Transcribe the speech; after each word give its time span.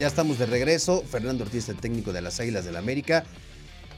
Ya 0.00 0.06
estamos 0.06 0.38
de 0.38 0.46
regreso. 0.46 1.02
Fernando 1.02 1.44
Ortiz, 1.44 1.68
el 1.68 1.76
técnico 1.76 2.14
de 2.14 2.22
las 2.22 2.40
Águilas 2.40 2.64
del 2.64 2.72
la 2.72 2.78
América, 2.78 3.22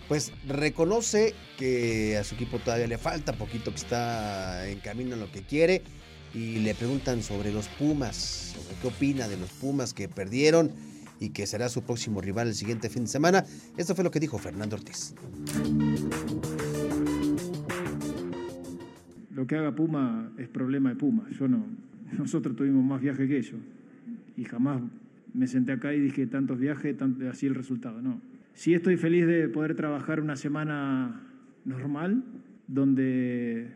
pues 0.09 0.33
reconoce 0.49 1.33
que 1.57 2.17
a 2.17 2.25
su 2.25 2.35
equipo 2.35 2.59
todavía 2.59 2.89
le 2.89 2.99
falta 2.99 3.35
poquito, 3.35 3.71
que 3.71 3.77
está 3.77 4.69
en 4.69 4.81
camino 4.81 5.15
en 5.15 5.21
lo 5.21 5.31
que 5.31 5.43
quiere. 5.43 5.83
Y 6.35 6.57
le 6.57 6.75
preguntan 6.75 7.23
sobre 7.23 7.53
los 7.53 7.69
Pumas, 7.69 8.17
sobre 8.17 8.75
qué 8.81 8.89
opina 8.89 9.29
de 9.29 9.37
los 9.37 9.51
Pumas 9.51 9.95
que 9.95 10.09
perdieron 10.09 10.73
y 11.21 11.29
que 11.29 11.47
será 11.47 11.69
su 11.69 11.83
próximo 11.83 12.21
rival 12.21 12.49
el 12.49 12.55
siguiente 12.55 12.91
fin 12.91 13.05
de 13.05 13.09
semana. 13.09 13.45
Esto 13.77 13.95
fue 13.95 14.03
lo 14.03 14.11
que 14.11 14.19
dijo 14.19 14.39
Fernando 14.39 14.75
Ortiz. 14.75 15.15
Lo 19.31 19.47
que 19.47 19.55
haga 19.55 19.73
Puma 19.73 20.33
es 20.37 20.49
problema 20.49 20.89
de 20.89 20.97
Puma. 20.97 21.29
Yo 21.39 21.47
no. 21.47 21.65
Nosotros 22.19 22.57
tuvimos 22.57 22.83
más 22.83 23.01
viajes 23.01 23.29
que 23.29 23.39
ellos. 23.39 23.61
Y 24.37 24.43
jamás 24.43 24.83
me 25.35 25.47
senté 25.47 25.73
acá 25.73 25.95
y 25.95 26.01
dije 26.01 26.27
tantos 26.27 26.59
viajes, 26.59 26.97
así 27.31 27.47
el 27.47 27.55
resultado. 27.55 28.03
No. 28.03 28.21
Sí 28.55 28.75
estoy 28.75 28.97
feliz 28.97 29.27
de 29.27 29.49
poder 29.49 29.75
trabajar 29.75 30.21
una 30.21 30.37
semana 30.37 31.21
normal, 31.65 32.23
donde 32.69 33.69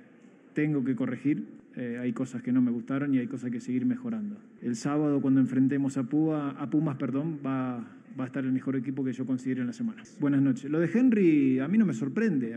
tengo 0.52 0.84
que 0.84 0.94
corregir. 0.94 1.44
Eh, 1.76 1.98
hay 2.00 2.12
cosas 2.12 2.42
que 2.42 2.52
no 2.52 2.62
me 2.62 2.70
gustaron 2.70 3.14
y 3.14 3.18
hay 3.18 3.26
cosas 3.26 3.50
que 3.50 3.60
seguir 3.60 3.84
mejorando. 3.84 4.36
El 4.62 4.76
sábado, 4.76 5.20
cuando 5.20 5.40
enfrentemos 5.40 5.98
a, 5.98 6.00
a 6.00 6.70
Pumas, 6.70 6.96
perdón, 6.96 7.38
va, 7.44 7.86
va 8.18 8.24
a 8.24 8.26
estar 8.26 8.44
el 8.44 8.52
mejor 8.52 8.76
equipo 8.76 9.04
que 9.04 9.12
yo 9.12 9.26
considero 9.26 9.60
en 9.60 9.66
la 9.66 9.72
semana. 9.72 10.02
Buenas 10.18 10.40
noches. 10.40 10.70
Lo 10.70 10.80
de 10.80 10.90
Henry 10.92 11.58
a 11.58 11.68
mí 11.68 11.76
no 11.76 11.84
me 11.84 11.92
sorprende, 11.92 12.56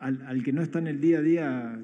al 0.00 0.42
que 0.42 0.52
no 0.52 0.62
está 0.62 0.80
en 0.80 0.88
el 0.88 1.00
día 1.00 1.18
a 1.18 1.22
día 1.22 1.78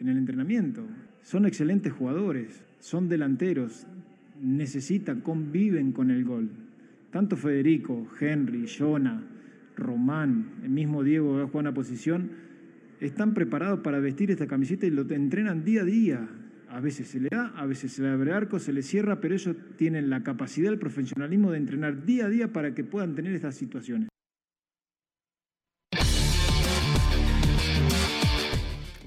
en 0.00 0.08
el 0.08 0.16
entrenamiento. 0.16 0.82
Son 1.22 1.46
excelentes 1.46 1.92
jugadores, 1.92 2.62
son 2.78 3.08
delanteros, 3.08 3.86
necesitan, 4.40 5.20
conviven 5.20 5.92
con 5.92 6.10
el 6.10 6.24
gol. 6.24 6.50
Tanto 7.10 7.36
Federico, 7.36 8.06
Henry, 8.18 8.66
Jonah, 8.66 9.22
Román, 9.76 10.60
el 10.62 10.70
mismo 10.70 11.02
Diego 11.02 11.36
que 11.36 11.44
juega 11.44 11.58
una 11.58 11.74
posición, 11.74 12.30
están 13.00 13.34
preparados 13.34 13.80
para 13.80 13.98
vestir 13.98 14.30
esta 14.30 14.46
camiseta 14.46 14.86
y 14.86 14.90
lo 14.90 15.02
entrenan 15.10 15.64
día 15.64 15.82
a 15.82 15.84
día. 15.84 16.28
A 16.68 16.80
veces 16.80 17.08
se 17.08 17.18
le 17.18 17.28
da, 17.30 17.52
a 17.56 17.66
veces 17.66 17.92
se 17.92 18.02
le 18.02 18.08
abre 18.08 18.32
arco, 18.32 18.58
se 18.58 18.72
le 18.72 18.82
cierra, 18.82 19.20
pero 19.20 19.34
ellos 19.34 19.56
tienen 19.76 20.08
la 20.08 20.22
capacidad, 20.22 20.72
el 20.72 20.78
profesionalismo 20.78 21.50
de 21.50 21.58
entrenar 21.58 22.04
día 22.04 22.26
a 22.26 22.28
día 22.28 22.52
para 22.52 22.74
que 22.74 22.84
puedan 22.84 23.14
tener 23.14 23.34
estas 23.34 23.56
situaciones. 23.56 24.08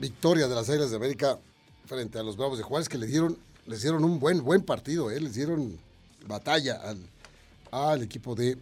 Victoria 0.02 0.50
de 0.50 0.56
las 0.56 0.70
Águilas 0.70 0.90
de 0.90 0.98
América 0.98 1.40
frente 1.86 2.20
a 2.20 2.24
los 2.24 2.36
Bravos 2.36 2.58
de 2.58 2.64
Juárez 2.66 2.90
que 2.90 2.98
le 2.98 3.08
dieron 3.08 3.38
les 3.66 3.82
dieron 3.82 4.04
un 4.04 4.20
buen, 4.20 4.44
buen 4.44 4.62
partido, 4.64 5.10
¿eh? 5.12 5.20
les 5.20 5.34
dieron 5.34 5.78
batalla 6.28 6.76
al, 6.76 6.98
al 7.72 8.02
equipo 8.02 8.36
de 8.36 8.58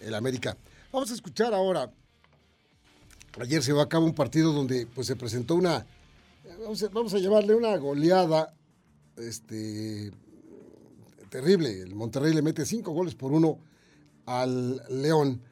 el 0.00 0.14
América. 0.14 0.56
Vamos 0.92 1.10
a 1.10 1.14
escuchar 1.14 1.54
ahora. 1.54 1.90
Ayer 3.40 3.62
se 3.62 3.72
va 3.72 3.82
a 3.82 3.88
cabo 3.88 4.06
un 4.06 4.14
partido 4.14 4.52
donde 4.52 4.86
pues, 4.86 5.06
se 5.06 5.16
presentó 5.16 5.56
una, 5.56 5.86
vamos 6.60 6.82
a, 6.82 6.88
vamos 6.88 7.14
a 7.14 7.18
llamarle 7.18 7.54
una 7.54 7.76
goleada 7.76 8.54
este, 9.16 10.10
terrible. 11.28 11.80
El 11.80 11.94
Monterrey 11.94 12.32
le 12.32 12.42
mete 12.42 12.64
cinco 12.64 12.92
goles 12.92 13.14
por 13.14 13.32
uno 13.32 13.58
al 14.24 14.82
León. 14.88 15.42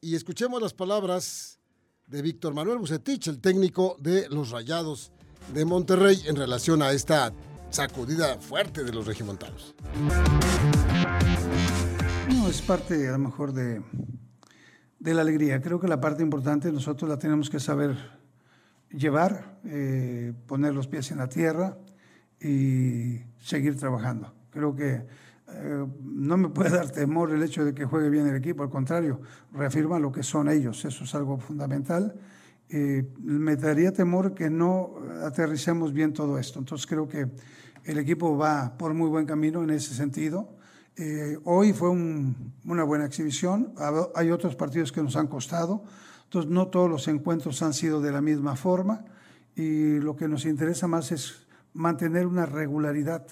Y 0.00 0.16
escuchemos 0.16 0.60
las 0.60 0.74
palabras 0.74 1.58
de 2.06 2.22
Víctor 2.22 2.54
Manuel 2.54 2.78
Bucetich, 2.78 3.28
el 3.28 3.40
técnico 3.40 3.96
de 4.00 4.28
los 4.28 4.50
Rayados 4.50 5.12
de 5.52 5.64
Monterrey, 5.64 6.22
en 6.26 6.36
relación 6.36 6.82
a 6.82 6.92
esta 6.92 7.32
sacudida 7.70 8.38
fuerte 8.38 8.84
de 8.84 8.92
los 8.92 9.06
regimontanos. 9.06 9.74
No, 12.34 12.48
es 12.48 12.62
parte 12.62 13.08
a 13.08 13.12
lo 13.12 13.18
mejor 13.18 13.52
de, 13.52 13.82
de 14.98 15.14
la 15.14 15.22
alegría. 15.22 15.60
Creo 15.60 15.80
que 15.80 15.88
la 15.88 16.00
parte 16.00 16.22
importante 16.22 16.70
nosotros 16.72 17.08
la 17.08 17.18
tenemos 17.18 17.50
que 17.50 17.60
saber 17.60 17.96
llevar, 18.90 19.58
eh, 19.64 20.32
poner 20.46 20.74
los 20.74 20.86
pies 20.88 21.10
en 21.10 21.18
la 21.18 21.28
tierra 21.28 21.76
y 22.40 23.20
seguir 23.38 23.76
trabajando. 23.76 24.32
Creo 24.50 24.74
que 24.74 25.06
eh, 25.52 25.86
no 26.02 26.36
me 26.36 26.48
puede 26.48 26.70
dar 26.76 26.90
temor 26.90 27.32
el 27.32 27.42
hecho 27.42 27.64
de 27.64 27.74
que 27.74 27.84
juegue 27.84 28.10
bien 28.10 28.26
el 28.26 28.36
equipo, 28.36 28.62
al 28.62 28.70
contrario, 28.70 29.20
reafirma 29.52 29.98
lo 29.98 30.12
que 30.12 30.22
son 30.22 30.48
ellos, 30.48 30.84
eso 30.84 31.04
es 31.04 31.14
algo 31.14 31.38
fundamental. 31.38 32.14
Me 32.70 33.56
daría 33.56 33.92
temor 33.92 34.34
que 34.34 34.50
no 34.50 34.96
aterricemos 35.24 35.92
bien 35.92 36.12
todo 36.12 36.38
esto. 36.38 36.58
Entonces 36.58 36.86
creo 36.86 37.08
que 37.08 37.26
el 37.84 37.98
equipo 37.98 38.36
va 38.36 38.76
por 38.76 38.92
muy 38.92 39.08
buen 39.08 39.24
camino 39.24 39.62
en 39.62 39.70
ese 39.70 39.94
sentido. 39.94 40.58
Eh, 41.00 41.38
hoy 41.44 41.72
fue 41.72 41.90
una 41.90 42.82
buena 42.82 43.06
exhibición, 43.06 43.72
hay 44.16 44.32
otros 44.32 44.56
partidos 44.56 44.90
que 44.90 45.00
nos 45.00 45.14
han 45.14 45.28
costado, 45.28 45.84
entonces 46.24 46.50
no 46.50 46.66
todos 46.68 46.90
los 46.90 47.06
encuentros 47.06 47.62
han 47.62 47.72
sido 47.72 48.00
de 48.00 48.10
la 48.10 48.20
misma 48.20 48.56
forma 48.56 49.04
y 49.54 50.00
lo 50.00 50.16
que 50.16 50.26
nos 50.26 50.44
interesa 50.44 50.88
más 50.88 51.12
es 51.12 51.46
mantener 51.72 52.26
una 52.26 52.46
regularidad 52.46 53.24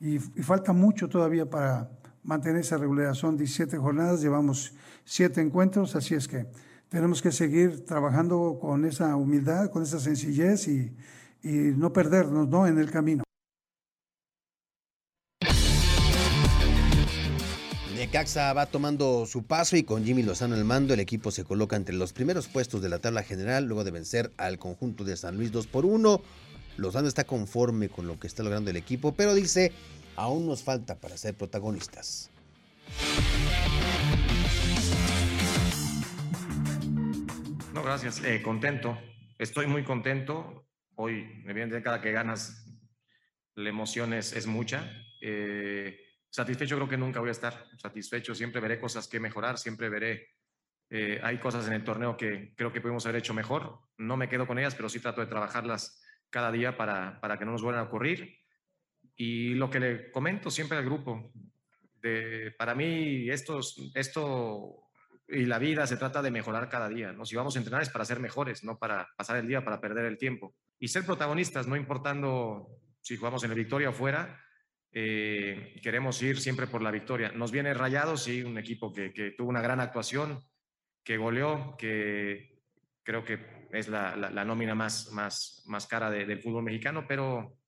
y, 0.00 0.16
y 0.16 0.42
falta 0.42 0.72
mucho 0.72 1.08
todavía 1.08 1.48
para 1.48 1.88
mantener 2.24 2.62
esa 2.62 2.78
regularidad. 2.78 3.14
Son 3.14 3.36
17 3.36 3.78
jornadas, 3.78 4.20
llevamos 4.20 4.74
7 5.04 5.40
encuentros, 5.40 5.94
así 5.94 6.16
es 6.16 6.26
que 6.26 6.48
tenemos 6.94 7.20
que 7.20 7.32
seguir 7.32 7.84
trabajando 7.84 8.56
con 8.60 8.84
esa 8.84 9.16
humildad, 9.16 9.68
con 9.68 9.82
esa 9.82 9.98
sencillez 9.98 10.68
y, 10.68 10.96
y 11.42 11.48
no 11.48 11.92
perdernos 11.92 12.48
¿no? 12.48 12.68
en 12.68 12.78
el 12.78 12.88
camino. 12.88 13.24
Necaxa 17.96 18.52
va 18.52 18.66
tomando 18.66 19.26
su 19.26 19.42
paso 19.42 19.76
y 19.76 19.82
con 19.82 20.04
Jimmy 20.04 20.22
Lozano 20.22 20.54
al 20.54 20.64
mando 20.64 20.94
el 20.94 21.00
equipo 21.00 21.32
se 21.32 21.42
coloca 21.42 21.74
entre 21.74 21.96
los 21.96 22.12
primeros 22.12 22.46
puestos 22.46 22.80
de 22.80 22.88
la 22.88 23.00
tabla 23.00 23.24
general 23.24 23.64
luego 23.64 23.82
de 23.82 23.90
vencer 23.90 24.30
al 24.36 24.60
conjunto 24.60 25.02
de 25.02 25.16
San 25.16 25.36
Luis 25.36 25.50
2 25.50 25.66
por 25.66 25.86
1. 25.86 26.20
Lozano 26.76 27.08
está 27.08 27.24
conforme 27.24 27.88
con 27.88 28.06
lo 28.06 28.20
que 28.20 28.28
está 28.28 28.44
logrando 28.44 28.70
el 28.70 28.76
equipo, 28.76 29.16
pero 29.16 29.34
dice, 29.34 29.72
aún 30.14 30.46
nos 30.46 30.62
falta 30.62 30.94
para 30.94 31.16
ser 31.16 31.34
protagonistas. 31.34 32.30
Gracias. 37.84 38.24
Eh, 38.24 38.40
contento. 38.40 38.98
Estoy 39.38 39.66
muy 39.66 39.84
contento. 39.84 40.66
Hoy, 40.94 41.42
evidentemente, 41.44 41.82
cada 41.82 42.00
que 42.00 42.12
ganas, 42.12 42.66
la 43.54 43.68
emoción 43.68 44.14
es, 44.14 44.32
es 44.32 44.46
mucha. 44.46 44.90
Eh, 45.20 45.98
satisfecho 46.30 46.76
creo 46.76 46.88
que 46.88 46.96
nunca 46.96 47.20
voy 47.20 47.28
a 47.28 47.32
estar. 47.32 47.66
Satisfecho, 47.76 48.34
siempre 48.34 48.60
veré 48.60 48.80
cosas 48.80 49.06
que 49.06 49.20
mejorar, 49.20 49.58
siempre 49.58 49.88
veré. 49.90 50.28
Eh, 50.88 51.20
hay 51.22 51.38
cosas 51.38 51.66
en 51.66 51.74
el 51.74 51.84
torneo 51.84 52.16
que 52.16 52.54
creo 52.56 52.72
que 52.72 52.80
pudimos 52.80 53.04
haber 53.04 53.16
hecho 53.16 53.34
mejor. 53.34 53.80
No 53.98 54.16
me 54.16 54.28
quedo 54.28 54.46
con 54.46 54.58
ellas, 54.58 54.74
pero 54.74 54.88
sí 54.88 55.00
trato 55.00 55.20
de 55.20 55.26
trabajarlas 55.26 56.02
cada 56.30 56.50
día 56.50 56.76
para, 56.76 57.20
para 57.20 57.38
que 57.38 57.44
no 57.44 57.52
nos 57.52 57.62
vuelvan 57.62 57.84
a 57.84 57.88
ocurrir. 57.88 58.38
Y 59.14 59.54
lo 59.54 59.68
que 59.68 59.80
le 59.80 60.10
comento 60.10 60.50
siempre 60.50 60.78
al 60.78 60.84
grupo, 60.84 61.32
de, 62.00 62.54
para 62.56 62.74
mí 62.74 63.28
estos, 63.28 63.92
esto 63.94 64.83
y 65.28 65.46
la 65.46 65.58
vida 65.58 65.86
se 65.86 65.96
trata 65.96 66.22
de 66.22 66.30
mejorar 66.30 66.68
cada 66.68 66.88
día. 66.88 67.12
¿no? 67.12 67.24
Si 67.24 67.36
vamos 67.36 67.56
a 67.56 67.58
entrenar 67.58 67.82
es 67.82 67.90
para 67.90 68.04
ser 68.04 68.20
mejores, 68.20 68.64
no 68.64 68.78
para 68.78 69.08
pasar 69.16 69.36
el 69.36 69.46
día, 69.46 69.64
para 69.64 69.80
perder 69.80 70.04
el 70.06 70.18
tiempo. 70.18 70.54
Y 70.78 70.88
ser 70.88 71.04
protagonistas, 71.04 71.66
no 71.66 71.76
importando 71.76 72.68
si 73.00 73.16
jugamos 73.16 73.44
en 73.44 73.50
el 73.50 73.56
Victoria 73.56 73.90
o 73.90 73.92
fuera, 73.92 74.40
eh, 74.92 75.78
queremos 75.82 76.22
ir 76.22 76.38
siempre 76.38 76.66
por 76.66 76.82
la 76.82 76.90
victoria. 76.90 77.32
Nos 77.32 77.50
viene 77.50 77.74
Rayados, 77.74 78.24
sí, 78.24 78.42
un 78.42 78.58
equipo 78.58 78.92
que, 78.92 79.12
que 79.12 79.32
tuvo 79.32 79.48
una 79.48 79.60
gran 79.60 79.80
actuación, 79.80 80.42
que 81.02 81.16
goleó, 81.16 81.76
que 81.76 82.62
creo 83.02 83.24
que 83.24 83.66
es 83.72 83.88
la, 83.88 84.16
la, 84.16 84.30
la 84.30 84.44
nómina 84.44 84.74
más, 84.74 85.10
más, 85.12 85.62
más 85.66 85.86
cara 85.86 86.10
de, 86.10 86.24
del 86.24 86.40
fútbol 86.40 86.62
mexicano, 86.62 87.04
pero 87.06 87.58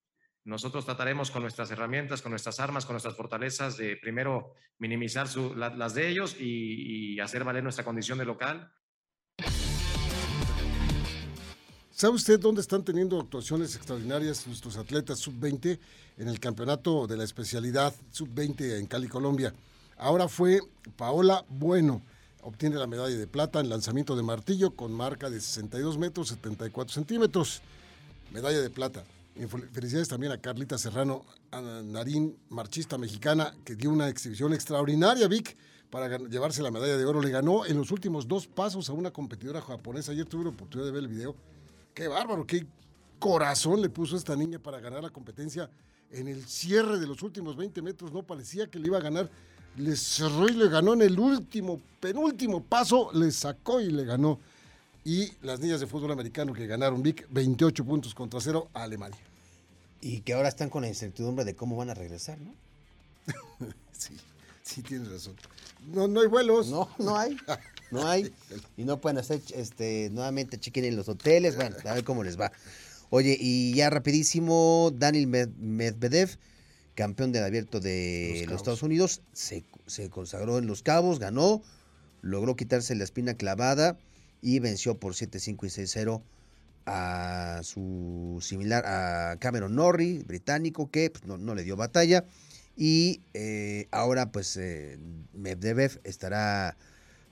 nosotros 0.47 0.85
trataremos 0.85 1.29
con 1.29 1.43
nuestras 1.43 1.69
herramientas, 1.71 2.21
con 2.21 2.31
nuestras 2.31 2.59
armas, 2.59 2.85
con 2.85 2.93
nuestras 2.93 3.15
fortalezas, 3.15 3.77
de 3.77 3.97
primero 3.97 4.53
minimizar 4.79 5.27
las 5.55 5.93
de 5.93 6.07
ellos 6.07 6.35
y 6.39 7.19
hacer 7.19 7.43
valer 7.43 7.63
nuestra 7.63 7.85
condición 7.85 8.17
de 8.17 8.25
local 8.25 8.71
¿Sabe 11.97 12.13
usted 12.13 12.39
dónde 12.39 12.61
están 12.61 12.83
teniendo 12.83 13.19
actuaciones 13.19 13.75
extraordinarias 13.75 14.45
nuestros 14.45 14.77
atletas 14.77 15.17
sub-20 15.17 15.79
en 16.19 16.27
el 16.27 16.39
campeonato 16.39 17.07
de 17.07 17.17
la 17.17 17.23
especialidad 17.23 17.91
sub-20 18.11 18.77
en 18.77 18.85
Cali, 18.85 19.07
Colombia? 19.07 19.51
Ahora 19.97 20.27
fue 20.27 20.59
Paola 20.95 21.43
Bueno, 21.49 22.03
obtiene 22.43 22.75
la 22.75 22.85
medalla 22.85 23.17
de 23.17 23.25
plata 23.25 23.61
en 23.61 23.69
lanzamiento 23.69 24.15
de 24.15 24.21
martillo 24.21 24.75
con 24.75 24.91
marca 24.93 25.31
de 25.31 25.41
62 25.41 25.97
metros 25.97 26.27
74 26.27 26.93
centímetros. 26.93 27.63
Medalla 28.31 28.61
de 28.61 28.69
plata. 28.69 29.03
Felicidades 29.71 30.07
también 30.07 30.31
a 30.31 30.39
Carlita 30.39 30.77
Serrano, 30.77 31.23
a 31.51 31.61
Narín, 31.61 32.37
marchista 32.49 32.97
mexicana, 32.97 33.53
que 33.63 33.75
dio 33.75 33.91
una 33.91 34.09
exhibición 34.09 34.53
extraordinaria, 34.53 35.27
Vic, 35.27 35.55
para 35.91 36.17
llevarse 36.17 36.63
la 36.63 36.71
medalla 36.71 36.97
de 36.97 37.05
oro. 37.05 37.21
Le 37.21 37.29
ganó 37.29 37.65
en 37.65 37.77
los 37.77 37.91
últimos 37.91 38.27
dos 38.27 38.47
pasos 38.47 38.89
a 38.89 38.93
una 38.93 39.11
competidora 39.11 39.61
japonesa. 39.61 40.11
Ayer 40.11 40.25
tuve 40.25 40.45
la 40.45 40.49
oportunidad 40.49 40.87
de 40.87 40.91
ver 40.91 41.03
el 41.03 41.07
video 41.07 41.35
Qué 41.97 42.07
bárbaro, 42.07 42.45
qué 42.45 42.63
corazón 43.17 43.81
le 43.81 43.89
puso 43.89 44.17
esta 44.17 44.35
niña 44.35 44.59
para 44.59 44.79
ganar 44.79 45.01
la 45.01 45.09
competencia 45.09 45.67
en 46.11 46.27
el 46.27 46.45
cierre 46.45 46.99
de 46.99 47.07
los 47.07 47.23
últimos 47.23 47.55
20 47.57 47.81
metros. 47.81 48.11
No 48.11 48.21
parecía 48.21 48.67
que 48.67 48.77
le 48.77 48.85
iba 48.85 48.99
a 48.99 49.01
ganar. 49.01 49.31
le 49.77 49.95
cerró 49.95 50.47
y 50.47 50.53
le 50.53 50.69
ganó 50.69 50.93
en 50.93 51.01
el 51.01 51.19
último, 51.19 51.81
penúltimo 51.99 52.63
paso, 52.63 53.09
le 53.13 53.31
sacó 53.31 53.81
y 53.81 53.89
le 53.89 54.05
ganó. 54.05 54.39
Y 55.07 55.31
las 55.41 55.61
niñas 55.61 55.79
de 55.79 55.87
fútbol 55.87 56.11
americano 56.11 56.51
que 56.51 56.67
ganaron 56.67 57.01
Vic 57.01 57.25
28 57.29 57.85
puntos 57.85 58.13
contra 58.13 58.41
cero 58.41 58.67
a 58.73 58.83
Alemania. 58.83 59.17
Y 60.01 60.19
que 60.19 60.33
ahora 60.33 60.49
están 60.49 60.69
con 60.69 60.81
la 60.81 60.89
incertidumbre 60.89 61.45
de 61.45 61.55
cómo 61.55 61.77
van 61.77 61.89
a 61.89 61.93
regresar, 61.93 62.37
¿no? 62.41 62.53
Sí, 63.93 64.17
sí 64.63 64.81
tienes 64.81 65.09
razón. 65.09 65.35
No, 65.93 66.09
no 66.09 66.19
hay 66.19 66.27
vuelos. 66.27 66.67
No, 66.67 66.89
no 66.99 67.17
hay. 67.17 67.37
No 67.89 68.05
hay. 68.05 68.33
Y 68.75 68.83
no 68.83 68.99
pueden 68.99 69.17
hacer 69.17 69.41
este 69.55 70.09
nuevamente 70.11 70.59
check-in 70.59 70.83
en 70.83 70.97
los 70.97 71.07
hoteles. 71.07 71.55
Bueno, 71.55 71.77
a 71.85 71.93
ver 71.93 72.03
cómo 72.03 72.21
les 72.21 72.37
va. 72.37 72.51
Oye, 73.09 73.37
y 73.39 73.73
ya 73.75 73.89
rapidísimo, 73.89 74.91
Daniel 74.93 75.27
Med- 75.27 75.55
Medvedev, 75.55 76.37
campeón 76.95 77.31
del 77.31 77.45
abierto 77.45 77.79
de 77.79 78.39
Los 78.41 78.51
los. 78.51 78.57
Estados 78.57 78.83
Unidos, 78.83 79.21
se, 79.31 79.63
se 79.85 80.09
consagró 80.09 80.57
en 80.57 80.67
Los 80.67 80.83
Cabos, 80.83 81.17
ganó, 81.17 81.61
logró 82.21 82.57
quitarse 82.57 82.93
la 82.93 83.05
espina 83.05 83.35
clavada 83.35 83.97
y 84.41 84.59
venció 84.59 84.99
por 84.99 85.13
7-5 85.13 85.65
y 85.65 85.69
6-0 85.69 86.21
a 86.85 87.59
su 87.63 88.39
similar, 88.41 88.85
a 88.85 89.37
Cameron 89.39 89.75
Norrie, 89.75 90.23
británico, 90.23 90.89
que 90.89 91.09
pues, 91.09 91.25
no, 91.25 91.37
no 91.37 91.53
le 91.53 91.63
dio 91.63 91.75
batalla. 91.75 92.25
Y 92.77 93.21
eh, 93.33 93.87
ahora, 93.91 94.31
pues, 94.31 94.55
eh, 94.55 94.97
Medvedev 95.33 95.99
estará 96.03 96.77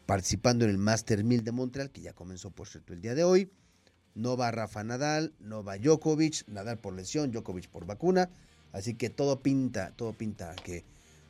participando 0.06 0.66
en 0.66 0.72
el 0.72 0.78
Master 0.78 1.24
1000 1.24 1.44
de 1.44 1.52
Montreal, 1.52 1.92
que 1.92 2.02
ya 2.02 2.14
comenzó, 2.14 2.52
por 2.52 2.68
cierto, 2.68 2.94
el 2.94 3.02
día 3.02 3.16
de 3.16 3.24
hoy. 3.24 3.50
No 4.14 4.38
va 4.38 4.52
Rafa 4.52 4.84
Nadal, 4.84 5.34
no 5.40 5.64
va 5.64 5.78
Djokovic, 5.78 6.48
Nadal 6.48 6.80
por 6.80 6.94
lesión, 6.94 7.32
Djokovic 7.32 7.70
por 7.70 7.86
vacuna. 7.86 8.30
Así 8.72 8.94
que 8.94 9.10
todo 9.10 9.42
pinta, 9.42 9.92
todo 9.96 10.14
pinta 10.14 10.56
que 10.64 10.84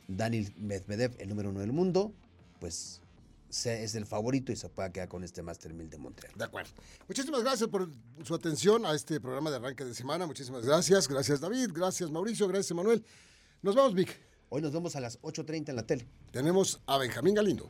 Daniel 0.08 0.52
Medvedev, 0.56 1.14
el 1.18 1.28
número 1.28 1.50
uno 1.50 1.60
del 1.60 1.72
mundo, 1.72 2.12
pues 2.60 3.02
es 3.64 3.94
el 3.94 4.06
favorito 4.06 4.52
y 4.52 4.56
se 4.56 4.68
pueda 4.68 4.90
quedar 4.92 5.08
con 5.08 5.24
este 5.24 5.42
Master 5.42 5.72
1000 5.72 5.90
de 5.90 5.98
Montreal. 5.98 6.34
De 6.36 6.44
acuerdo. 6.44 6.70
Muchísimas 7.08 7.42
gracias 7.42 7.68
por 7.70 7.88
su 8.24 8.34
atención 8.34 8.84
a 8.84 8.94
este 8.94 9.20
programa 9.20 9.50
de 9.50 9.56
arranque 9.56 9.84
de 9.84 9.94
semana. 9.94 10.26
Muchísimas 10.26 10.64
gracias. 10.64 11.08
Gracias 11.08 11.40
David, 11.40 11.70
gracias 11.72 12.10
Mauricio, 12.10 12.48
gracias 12.48 12.76
Manuel. 12.76 13.04
Nos 13.62 13.74
vamos, 13.74 13.94
Vic. 13.94 14.20
Hoy 14.48 14.62
nos 14.62 14.72
vemos 14.72 14.94
a 14.96 15.00
las 15.00 15.20
8.30 15.22 15.70
en 15.70 15.76
la 15.76 15.86
tele. 15.86 16.06
Tenemos 16.30 16.80
a 16.86 16.98
Benjamín 16.98 17.34
Galindo. 17.34 17.68